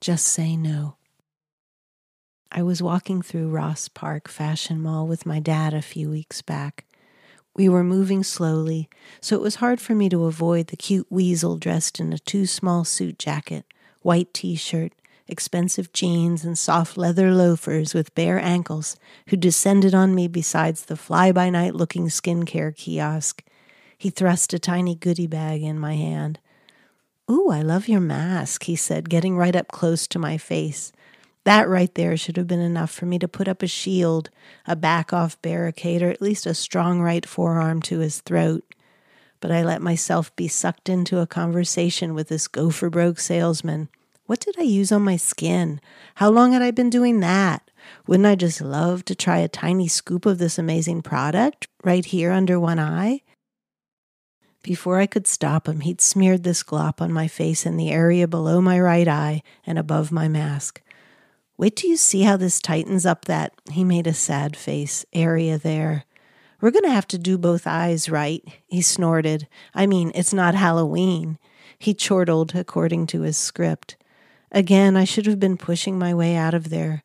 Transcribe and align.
Just 0.00 0.26
say 0.26 0.56
no. 0.56 0.96
I 2.50 2.62
was 2.62 2.82
walking 2.82 3.20
through 3.20 3.50
Ross 3.50 3.88
Park 3.88 4.28
Fashion 4.28 4.80
Mall 4.80 5.06
with 5.06 5.26
my 5.26 5.40
dad 5.40 5.74
a 5.74 5.82
few 5.82 6.08
weeks 6.08 6.40
back. 6.40 6.86
We 7.54 7.68
were 7.68 7.84
moving 7.84 8.24
slowly, 8.24 8.88
so 9.20 9.36
it 9.36 9.42
was 9.42 9.56
hard 9.56 9.78
for 9.78 9.94
me 9.94 10.08
to 10.08 10.24
avoid 10.24 10.68
the 10.68 10.76
cute 10.76 11.06
weasel 11.10 11.58
dressed 11.58 12.00
in 12.00 12.14
a 12.14 12.18
too 12.18 12.46
small 12.46 12.84
suit 12.84 13.18
jacket, 13.18 13.66
white 14.00 14.32
t 14.32 14.56
shirt, 14.56 14.92
expensive 15.28 15.92
jeans, 15.92 16.46
and 16.46 16.56
soft 16.56 16.96
leather 16.96 17.30
loafers 17.30 17.92
with 17.92 18.14
bare 18.14 18.40
ankles 18.40 18.96
who 19.26 19.36
descended 19.36 19.94
on 19.94 20.14
me 20.14 20.28
besides 20.28 20.86
the 20.86 20.96
fly 20.96 21.30
by 21.30 21.50
night 21.50 21.74
looking 21.74 22.06
skincare 22.06 22.74
kiosk. 22.74 23.44
He 23.98 24.08
thrust 24.08 24.54
a 24.54 24.58
tiny 24.58 24.94
goodie 24.94 25.26
bag 25.26 25.62
in 25.62 25.78
my 25.78 25.96
hand. 25.96 26.38
Ooh, 27.30 27.50
I 27.50 27.62
love 27.62 27.86
your 27.86 28.00
mask, 28.00 28.64
he 28.64 28.74
said, 28.74 29.08
getting 29.08 29.36
right 29.36 29.54
up 29.54 29.68
close 29.68 30.08
to 30.08 30.18
my 30.18 30.36
face. 30.36 30.90
That 31.44 31.68
right 31.68 31.94
there 31.94 32.16
should 32.16 32.36
have 32.36 32.48
been 32.48 32.60
enough 32.60 32.90
for 32.90 33.06
me 33.06 33.20
to 33.20 33.28
put 33.28 33.46
up 33.46 33.62
a 33.62 33.68
shield, 33.68 34.30
a 34.66 34.74
back 34.74 35.12
off 35.12 35.40
barricade, 35.40 36.02
or 36.02 36.10
at 36.10 36.20
least 36.20 36.44
a 36.44 36.54
strong 36.54 37.00
right 37.00 37.24
forearm 37.24 37.82
to 37.82 38.00
his 38.00 38.20
throat. 38.20 38.64
But 39.38 39.52
I 39.52 39.62
let 39.62 39.80
myself 39.80 40.34
be 40.34 40.48
sucked 40.48 40.88
into 40.88 41.20
a 41.20 41.26
conversation 41.26 42.14
with 42.14 42.28
this 42.28 42.48
gopher 42.48 42.90
broke 42.90 43.20
salesman. 43.20 43.88
What 44.26 44.40
did 44.40 44.56
I 44.58 44.64
use 44.64 44.90
on 44.90 45.02
my 45.02 45.16
skin? 45.16 45.80
How 46.16 46.30
long 46.30 46.52
had 46.52 46.62
I 46.62 46.72
been 46.72 46.90
doing 46.90 47.20
that? 47.20 47.70
Wouldn't 48.08 48.26
I 48.26 48.34
just 48.34 48.60
love 48.60 49.04
to 49.04 49.14
try 49.14 49.38
a 49.38 49.48
tiny 49.48 49.86
scoop 49.86 50.26
of 50.26 50.38
this 50.38 50.58
amazing 50.58 51.02
product 51.02 51.68
right 51.84 52.04
here 52.04 52.32
under 52.32 52.58
one 52.58 52.80
eye? 52.80 53.22
Before 54.62 54.98
I 54.98 55.06
could 55.06 55.26
stop 55.26 55.66
him, 55.66 55.80
he'd 55.80 56.00
smeared 56.00 56.42
this 56.42 56.62
glop 56.62 57.00
on 57.00 57.12
my 57.12 57.28
face 57.28 57.64
in 57.64 57.76
the 57.76 57.90
area 57.90 58.28
below 58.28 58.60
my 58.60 58.78
right 58.78 59.08
eye 59.08 59.42
and 59.66 59.78
above 59.78 60.12
my 60.12 60.28
mask. 60.28 60.82
Wait 61.56 61.76
till 61.76 61.90
you 61.90 61.96
see 61.96 62.22
how 62.22 62.36
this 62.36 62.60
tightens 62.60 63.06
up 63.06 63.24
that, 63.24 63.52
he 63.70 63.84
made 63.84 64.06
a 64.06 64.14
sad 64.14 64.56
face, 64.56 65.04
area 65.12 65.58
there. 65.58 66.04
We're 66.60 66.70
going 66.70 66.84
to 66.84 66.90
have 66.90 67.08
to 67.08 67.18
do 67.18 67.38
both 67.38 67.66
eyes 67.66 68.10
right, 68.10 68.44
he 68.66 68.82
snorted. 68.82 69.48
I 69.74 69.86
mean, 69.86 70.12
it's 70.14 70.34
not 70.34 70.54
Halloween. 70.54 71.38
He 71.78 71.94
chortled 71.94 72.54
according 72.54 73.06
to 73.08 73.22
his 73.22 73.38
script. 73.38 73.96
Again, 74.52 74.96
I 74.96 75.04
should 75.04 75.26
have 75.26 75.40
been 75.40 75.56
pushing 75.56 75.98
my 75.98 76.12
way 76.12 76.36
out 76.36 76.52
of 76.52 76.68
there. 76.68 77.02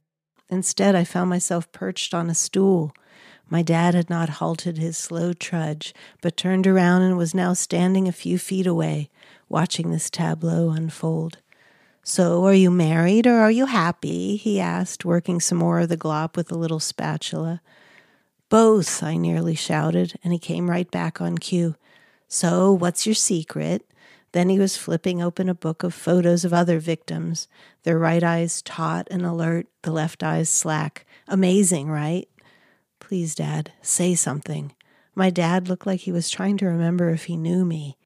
Instead, 0.49 0.95
I 0.95 1.05
found 1.05 1.29
myself 1.29 1.71
perched 1.71 2.13
on 2.13 2.29
a 2.29 2.35
stool. 2.35 2.93
My 3.49 3.61
dad 3.61 3.93
had 3.93 4.09
not 4.09 4.29
halted 4.29 4.77
his 4.77 4.97
slow 4.97 5.33
trudge, 5.33 5.93
but 6.21 6.35
turned 6.35 6.65
around 6.65 7.03
and 7.03 7.17
was 7.17 7.35
now 7.35 7.53
standing 7.53 8.07
a 8.07 8.11
few 8.11 8.37
feet 8.37 8.65
away, 8.65 9.09
watching 9.49 9.91
this 9.91 10.09
tableau 10.09 10.71
unfold. 10.71 11.37
So, 12.03 12.45
are 12.45 12.53
you 12.53 12.69
married 12.69 13.25
or 13.25 13.39
are 13.39 13.51
you 13.51 13.65
happy? 13.65 14.35
he 14.35 14.59
asked, 14.59 15.05
working 15.05 15.39
some 15.39 15.57
more 15.57 15.79
of 15.79 15.89
the 15.89 15.97
glop 15.97 16.35
with 16.35 16.51
a 16.51 16.57
little 16.57 16.79
spatula. 16.79 17.61
Both, 18.49 19.01
I 19.01 19.17
nearly 19.17 19.55
shouted, 19.55 20.13
and 20.23 20.31
he 20.31 20.39
came 20.39 20.69
right 20.69 20.89
back 20.89 21.19
on 21.19 21.37
cue. 21.37 21.75
So, 22.27 22.71
what's 22.71 23.05
your 23.05 23.15
secret? 23.15 23.89
Then 24.33 24.49
he 24.49 24.59
was 24.59 24.77
flipping 24.77 25.21
open 25.21 25.49
a 25.49 25.55
book 25.55 25.81
of 25.81 25.93
photos 25.93 26.45
of 26.45 26.53
other 26.53 26.77
victims, 26.77 27.47
their 27.83 27.97
right 27.97 28.21
eyes 28.23 28.61
taut 28.61 29.07
and 29.09 29.25
alert, 29.25 29.67
the 29.83 29.91
left 29.91 30.23
eyes 30.23 30.49
slack. 30.49 31.05
Amazing, 31.27 31.89
right? 31.89 32.27
Please, 33.07 33.35
Dad, 33.35 33.71
say 33.83 34.15
something. 34.15 34.73
My 35.13 35.29
dad 35.29 35.69
looked 35.69 35.85
like 35.85 35.99
he 35.99 36.11
was 36.11 36.27
trying 36.27 36.57
to 36.57 36.65
remember 36.65 37.11
if 37.11 37.25
he 37.25 37.37
knew 37.37 37.63
me. 37.63 37.97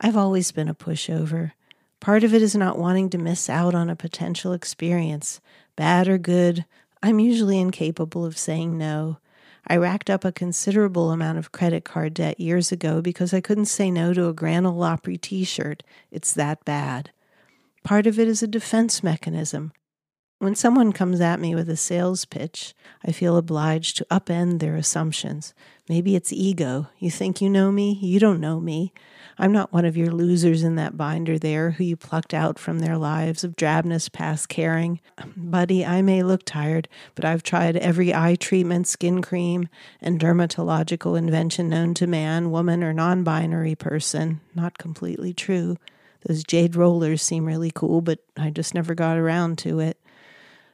I've 0.00 0.16
always 0.16 0.52
been 0.52 0.70
a 0.70 0.74
pushover. 0.74 1.52
Part 2.00 2.24
of 2.24 2.32
it 2.32 2.40
is 2.40 2.56
not 2.56 2.78
wanting 2.78 3.10
to 3.10 3.18
miss 3.18 3.50
out 3.50 3.74
on 3.74 3.90
a 3.90 3.94
potential 3.94 4.54
experience. 4.54 5.42
Bad 5.76 6.08
or 6.08 6.16
good, 6.16 6.64
I'm 7.02 7.18
usually 7.18 7.58
incapable 7.58 8.24
of 8.24 8.38
saying 8.38 8.78
no. 8.78 9.18
I 9.66 9.76
racked 9.76 10.10
up 10.10 10.24
a 10.24 10.32
considerable 10.32 11.10
amount 11.10 11.38
of 11.38 11.52
credit 11.52 11.84
card 11.84 12.14
debt 12.14 12.38
years 12.38 12.72
ago 12.72 13.00
because 13.00 13.34
I 13.34 13.40
couldn't 13.40 13.66
say 13.66 13.90
no 13.90 14.12
to 14.12 14.28
a 14.28 14.32
Grand 14.32 14.66
Ole 14.66 14.82
Opry 14.82 15.16
t 15.18 15.44
shirt. 15.44 15.82
It's 16.10 16.32
that 16.34 16.64
bad. 16.64 17.10
Part 17.84 18.06
of 18.06 18.18
it 18.18 18.28
is 18.28 18.42
a 18.42 18.48
defense 18.48 19.02
mechanism. 19.02 19.72
When 20.42 20.56
someone 20.56 20.92
comes 20.92 21.20
at 21.20 21.38
me 21.38 21.54
with 21.54 21.70
a 21.70 21.76
sales 21.76 22.24
pitch, 22.24 22.74
I 23.06 23.12
feel 23.12 23.36
obliged 23.36 23.96
to 23.98 24.06
upend 24.10 24.58
their 24.58 24.74
assumptions. 24.74 25.54
Maybe 25.88 26.16
it's 26.16 26.32
ego. 26.32 26.88
You 26.98 27.12
think 27.12 27.40
you 27.40 27.48
know 27.48 27.70
me? 27.70 27.96
You 28.02 28.18
don't 28.18 28.40
know 28.40 28.58
me. 28.58 28.92
I'm 29.38 29.52
not 29.52 29.72
one 29.72 29.84
of 29.84 29.96
your 29.96 30.10
losers 30.10 30.64
in 30.64 30.74
that 30.74 30.96
binder 30.96 31.38
there 31.38 31.70
who 31.70 31.84
you 31.84 31.96
plucked 31.96 32.34
out 32.34 32.58
from 32.58 32.80
their 32.80 32.98
lives 32.98 33.44
of 33.44 33.54
drabness 33.54 34.10
past 34.10 34.48
caring. 34.48 34.98
Buddy, 35.36 35.86
I 35.86 36.02
may 36.02 36.24
look 36.24 36.42
tired, 36.44 36.88
but 37.14 37.24
I've 37.24 37.44
tried 37.44 37.76
every 37.76 38.12
eye 38.12 38.34
treatment, 38.34 38.88
skin 38.88 39.22
cream, 39.22 39.68
and 40.00 40.18
dermatological 40.18 41.16
invention 41.16 41.68
known 41.68 41.94
to 41.94 42.08
man, 42.08 42.50
woman, 42.50 42.82
or 42.82 42.92
non 42.92 43.22
binary 43.22 43.76
person. 43.76 44.40
Not 44.56 44.76
completely 44.76 45.32
true. 45.32 45.76
Those 46.26 46.42
jade 46.42 46.74
rollers 46.74 47.22
seem 47.22 47.44
really 47.44 47.70
cool, 47.72 48.00
but 48.00 48.18
I 48.36 48.50
just 48.50 48.74
never 48.74 48.96
got 48.96 49.18
around 49.18 49.58
to 49.58 49.78
it. 49.78 49.98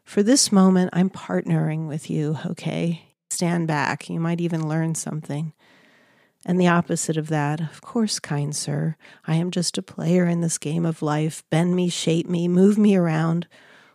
For 0.08 0.22
this 0.22 0.50
moment, 0.50 0.88
I'm 0.94 1.10
partnering 1.10 1.86
with 1.86 2.08
you, 2.08 2.38
okay? 2.46 3.12
Stand 3.28 3.68
back. 3.68 4.08
You 4.08 4.18
might 4.18 4.40
even 4.40 4.66
learn 4.66 4.94
something. 4.94 5.52
And 6.46 6.58
the 6.58 6.66
opposite 6.66 7.18
of 7.18 7.28
that, 7.28 7.60
of 7.60 7.82
course, 7.82 8.18
kind 8.18 8.56
sir, 8.56 8.96
I 9.26 9.34
am 9.34 9.50
just 9.50 9.76
a 9.76 9.82
player 9.82 10.24
in 10.24 10.40
this 10.40 10.56
game 10.56 10.86
of 10.86 11.02
life. 11.02 11.44
Bend 11.50 11.76
me, 11.76 11.90
shape 11.90 12.26
me, 12.26 12.48
move 12.48 12.78
me 12.78 12.96
around. 12.96 13.48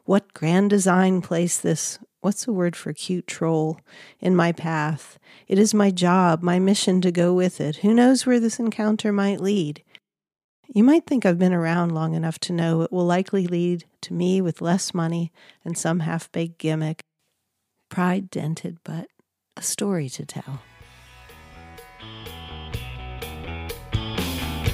What 0.06 0.35
grand 0.35 0.69
design 0.69 1.23
placed 1.23 1.63
this, 1.63 1.97
what's 2.22 2.46
the 2.46 2.53
word 2.53 2.75
for 2.75 2.94
cute 2.94 3.25
troll, 3.25 3.79
in 4.19 4.35
my 4.35 4.52
path? 4.52 5.18
It 5.47 5.57
is 5.57 5.73
my 5.73 5.90
job, 5.90 6.44
my 6.44 6.59
mission 6.59 7.02
to 7.02 7.12
go 7.12 7.34
with 7.34 7.59
it. 7.59 7.78
Who 7.78 7.91
knows 7.91 8.28
where 8.28 8.40
this 8.40 8.59
encounter 8.59 9.12
might 9.12 9.41
lead? 9.41 9.81
You 10.68 10.84
might 10.84 11.06
think 11.06 11.25
I've 11.25 11.40
been 11.40 11.53
around 11.53 11.94
long 11.94 12.13
enough 12.13 12.40
to 12.40 12.53
know 12.53 12.81
it 12.81 12.91
will 12.91 13.06
likely 13.06 13.47
lead 13.47 13.85
to 14.01 14.13
me 14.13 14.41
with 14.41 14.62
less 14.62 14.94
money 14.94 15.31
and 15.66 15.78
some 15.78 16.00
half 16.00 16.31
baked 16.31 16.57
gimmick. 16.57 17.03
Pride 17.90 18.29
dented, 18.29 18.78
but 18.84 19.07
a 19.57 19.62
story 19.62 20.09
to 20.09 20.25
tell. 20.25 20.62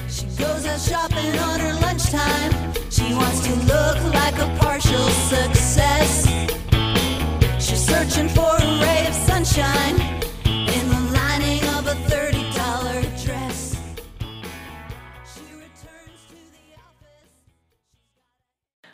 She 0.08 0.26
goes 0.38 0.66
out 0.66 0.80
shopping 0.80 1.38
on 1.38 1.60
her 1.60 1.74
lunchtime. 1.80 2.52
She 2.90 3.12
wants 3.14 3.46
to 3.46 3.54
look 3.54 4.14
like 4.14 4.38
a 4.38 4.56
partial 4.58 5.08
success. 5.08 5.89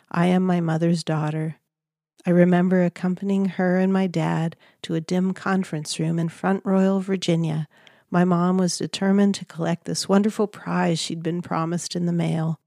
I 0.09 0.27
am 0.27 0.43
my 0.43 0.61
mother's 0.61 1.03
daughter. 1.03 1.57
I 2.25 2.31
remember 2.31 2.83
accompanying 2.83 3.45
her 3.45 3.77
and 3.77 3.91
my 3.91 4.07
dad 4.07 4.55
to 4.83 4.95
a 4.95 5.01
dim 5.01 5.33
conference 5.33 5.99
room 5.99 6.19
in 6.19 6.29
Front 6.29 6.65
Royal, 6.65 6.99
Virginia. 6.99 7.67
My 8.09 8.23
mom 8.23 8.57
was 8.57 8.77
determined 8.77 9.35
to 9.35 9.45
collect 9.45 9.85
this 9.85 10.07
wonderful 10.07 10.47
prize 10.47 10.99
she'd 10.99 11.23
been 11.23 11.41
promised 11.41 11.95
in 11.95 12.05
the 12.05 12.13
mail. 12.13 12.59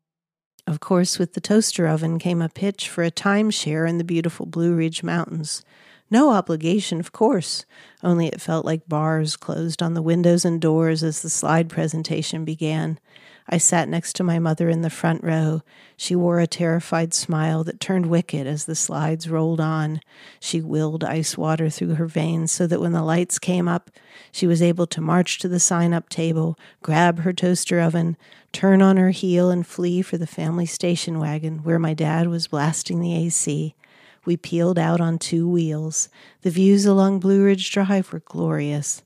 Of 0.66 0.80
course, 0.80 1.18
with 1.18 1.32
the 1.32 1.40
toaster 1.40 1.86
oven 1.86 2.18
came 2.18 2.42
a 2.42 2.48
pitch 2.48 2.88
for 2.88 3.02
a 3.02 3.10
timeshare 3.10 3.88
in 3.88 3.98
the 3.98 4.04
beautiful 4.04 4.46
Blue 4.46 4.74
Ridge 4.74 5.02
Mountains. 5.02 5.62
No 6.10 6.30
obligation, 6.30 6.98
of 6.98 7.12
course, 7.12 7.64
only 8.02 8.26
it 8.26 8.40
felt 8.40 8.64
like 8.64 8.88
bars 8.88 9.36
closed 9.36 9.80
on 9.80 9.94
the 9.94 10.02
windows 10.02 10.44
and 10.44 10.60
doors 10.60 11.04
as 11.04 11.22
the 11.22 11.30
slide 11.30 11.68
presentation 11.68 12.44
began. 12.44 12.98
I 13.48 13.58
sat 13.58 13.88
next 13.88 14.14
to 14.16 14.24
my 14.24 14.38
mother 14.38 14.68
in 14.68 14.82
the 14.82 14.90
front 14.90 15.22
row. 15.22 15.62
She 15.96 16.16
wore 16.16 16.40
a 16.40 16.46
terrified 16.46 17.14
smile 17.14 17.64
that 17.64 17.80
turned 17.80 18.06
wicked 18.06 18.46
as 18.46 18.64
the 18.64 18.74
slides 18.74 19.28
rolled 19.28 19.60
on. 19.60 20.00
She 20.38 20.60
willed 20.60 21.04
ice 21.04 21.36
water 21.36 21.68
through 21.68 21.94
her 21.94 22.06
veins 22.06 22.52
so 22.52 22.66
that 22.66 22.80
when 22.80 22.92
the 22.92 23.02
lights 23.02 23.38
came 23.38 23.68
up, 23.68 23.90
she 24.30 24.46
was 24.46 24.62
able 24.62 24.86
to 24.88 25.00
march 25.00 25.38
to 25.40 25.48
the 25.48 25.60
sign 25.60 25.92
up 25.92 26.08
table, 26.08 26.56
grab 26.82 27.20
her 27.20 27.32
toaster 27.32 27.80
oven, 27.80 28.16
turn 28.52 28.82
on 28.82 28.96
her 28.96 29.10
heel, 29.10 29.50
and 29.50 29.66
flee 29.66 30.02
for 30.02 30.16
the 30.16 30.26
family 30.26 30.66
station 30.66 31.18
wagon 31.18 31.62
where 31.64 31.78
my 31.78 31.94
dad 31.94 32.28
was 32.28 32.48
blasting 32.48 33.00
the 33.00 33.14
AC. 33.16 33.74
We 34.24 34.36
peeled 34.36 34.78
out 34.78 35.00
on 35.00 35.18
two 35.18 35.48
wheels. 35.48 36.08
The 36.42 36.50
views 36.50 36.84
along 36.84 37.20
Blue 37.20 37.44
Ridge 37.44 37.70
Drive 37.70 38.12
were 38.12 38.20
glorious. 38.20 39.02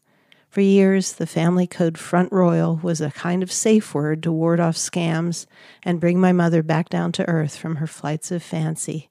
For 0.49 0.61
years, 0.61 1.15
the 1.15 1.27
family 1.27 1.67
code 1.67 1.99
Front 1.99 2.33
Royal 2.33 2.77
was 2.83 3.01
a 3.01 3.11
kind 3.11 3.43
of 3.43 3.51
safe 3.51 3.95
word 3.95 4.23
to 4.23 4.33
ward 4.33 4.61
off 4.61 4.77
scams 4.77 5.47
and 5.83 6.01
bring 6.01 6.21
my 6.21 6.33
mother 6.33 6.63
back 6.63 6.89
down 6.89 7.11
to 7.13 7.29
earth 7.29 7.57
from 7.57 7.77
her 7.77 7.87
flights 7.87 8.31
of 8.31 8.43
fancy. 8.43 9.11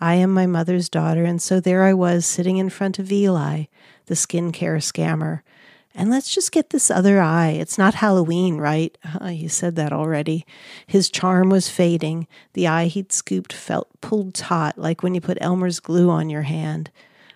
I 0.00 0.14
am 0.14 0.32
my 0.32 0.46
mother's 0.46 0.88
daughter, 0.88 1.24
and 1.24 1.42
so 1.42 1.60
there 1.60 1.84
I 1.84 1.92
was 1.92 2.24
sitting 2.24 2.56
in 2.56 2.70
front 2.70 2.98
of 2.98 3.12
Eli, 3.12 3.64
the 4.06 4.14
skincare 4.14 4.80
scammer. 4.80 5.42
And 5.94 6.08
let's 6.10 6.32
just 6.32 6.52
get 6.52 6.70
this 6.70 6.90
other 6.90 7.20
eye. 7.20 7.50
It's 7.50 7.76
not 7.76 7.94
Halloween, 7.94 8.58
right? 8.58 8.96
Uh, 9.20 9.28
you 9.28 9.48
said 9.48 9.74
that 9.76 9.92
already. 9.92 10.46
His 10.86 11.10
charm 11.10 11.50
was 11.50 11.68
fading. 11.68 12.28
The 12.52 12.68
eye 12.68 12.86
he'd 12.86 13.12
scooped 13.12 13.52
felt 13.52 13.88
pulled 14.00 14.34
taut, 14.34 14.78
like 14.78 15.02
when 15.02 15.14
you 15.14 15.20
put 15.20 15.38
Elmer's 15.40 15.80
glue 15.80 16.08
on 16.08 16.30
your 16.30 16.42
hand. 16.42 16.90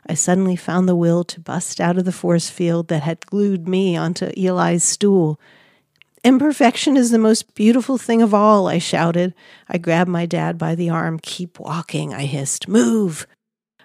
I 0.07 0.15
suddenly 0.15 0.57
found 0.57 0.89
the 0.89 0.95
will 0.95 1.25
to 1.25 1.41
bust 1.41 1.81
out 1.81 1.99
of 1.99 2.05
the 2.05 2.13
force 2.13 2.49
field 2.49 2.89
that 2.89 3.03
had 3.03 3.27
glued 3.27 3.67
me 3.67 3.97
onto 3.97 4.31
Eli's 4.37 4.85
stool. 4.85 5.41
Imperfection 6.23 6.97
is 6.97 7.11
the 7.11 7.19
most 7.19 7.55
beautiful 7.55 7.99
thing 7.99 8.23
of 8.23 8.33
all, 8.33 8.69
I 8.69 8.79
shouted. 8.79 9.35
I 9.69 9.79
grabbed 9.79 10.11
my 10.11 10.27
dad 10.27 10.59
by 10.59 10.75
the 10.75 10.91
arm. 10.91 11.19
Keep 11.19 11.59
walking, 11.59 12.15
I 12.15 12.25
hissed. 12.25 12.69
Move! 12.69 13.27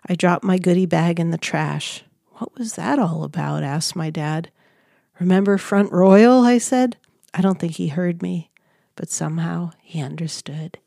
I 0.08 0.16
dropped 0.16 0.44
my 0.44 0.58
goodie 0.58 0.86
bag 0.86 1.20
in 1.20 1.32
the 1.32 1.38
trash. 1.38 2.04
What 2.34 2.58
was 2.58 2.76
that 2.76 3.00
all 3.00 3.24
about? 3.24 3.64
asked 3.64 3.96
my 3.96 4.10
dad. 4.10 4.52
Remember 5.20 5.58
Front 5.58 5.92
Royal? 5.92 6.42
I 6.46 6.58
said. 6.58 6.98
I 7.34 7.42
don't 7.42 7.60
think 7.60 7.74
he 7.74 7.90
heard 7.90 8.22
me, 8.22 8.52
but 8.96 9.10
somehow 9.10 9.72
he 9.82 10.02
understood. 10.02 10.80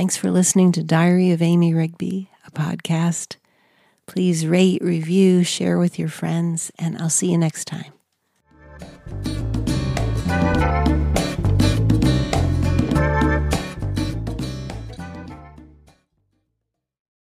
Thanks 0.00 0.16
for 0.16 0.30
listening 0.30 0.72
to 0.72 0.82
Diary 0.82 1.30
of 1.30 1.42
Amy 1.42 1.74
Rigby, 1.74 2.30
a 2.46 2.50
podcast. 2.50 3.36
Please 4.06 4.46
rate, 4.46 4.80
review, 4.80 5.44
share 5.44 5.76
with 5.76 5.98
your 5.98 6.08
friends, 6.08 6.72
and 6.78 6.96
I'll 6.96 7.10
see 7.10 7.30
you 7.30 7.36
next 7.36 7.66
time. 7.66 7.99